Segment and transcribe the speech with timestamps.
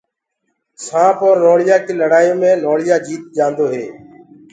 [0.85, 3.85] سآنٚپ اور نوݪِيآ ڪيٚ لڙآيو مي نوݪِيآ جيت جانٚدو هي